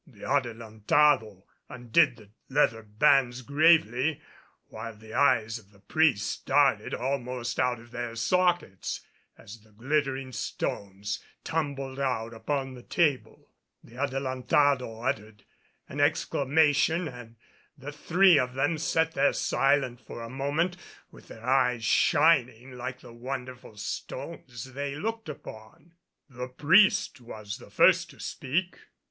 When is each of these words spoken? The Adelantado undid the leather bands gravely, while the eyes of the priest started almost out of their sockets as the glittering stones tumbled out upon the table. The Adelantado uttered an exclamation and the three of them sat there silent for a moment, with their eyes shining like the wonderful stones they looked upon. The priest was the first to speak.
The 0.07 0.23
Adelantado 0.25 1.43
undid 1.69 2.15
the 2.17 2.31
leather 2.49 2.81
bands 2.81 3.43
gravely, 3.43 4.19
while 4.65 4.95
the 4.95 5.13
eyes 5.13 5.59
of 5.59 5.69
the 5.69 5.79
priest 5.79 6.27
started 6.27 6.95
almost 6.95 7.59
out 7.59 7.79
of 7.79 7.91
their 7.91 8.15
sockets 8.15 9.01
as 9.37 9.59
the 9.61 9.69
glittering 9.69 10.31
stones 10.31 11.23
tumbled 11.43 11.99
out 11.99 12.33
upon 12.33 12.73
the 12.73 12.81
table. 12.81 13.51
The 13.83 13.97
Adelantado 13.97 15.01
uttered 15.07 15.45
an 15.87 16.01
exclamation 16.01 17.07
and 17.07 17.35
the 17.77 17.91
three 17.91 18.39
of 18.39 18.55
them 18.55 18.79
sat 18.79 19.11
there 19.11 19.33
silent 19.33 20.01
for 20.01 20.23
a 20.23 20.29
moment, 20.31 20.77
with 21.11 21.27
their 21.27 21.45
eyes 21.45 21.83
shining 21.83 22.71
like 22.71 23.01
the 23.01 23.13
wonderful 23.13 23.77
stones 23.77 24.73
they 24.73 24.95
looked 24.95 25.29
upon. 25.29 25.93
The 26.27 26.47
priest 26.47 27.21
was 27.21 27.59
the 27.59 27.69
first 27.69 28.09
to 28.09 28.19
speak. 28.19 28.79